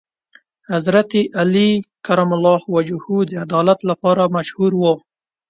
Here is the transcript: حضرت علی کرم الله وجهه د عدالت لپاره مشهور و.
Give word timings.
حضرت 0.71 1.11
علی 1.41 1.69
کرم 2.05 2.29
الله 2.37 2.61
وجهه 2.75 3.15
د 3.29 3.31
عدالت 3.45 3.79
لپاره 3.89 4.23
مشهور 4.37 4.71
و. 4.77 4.83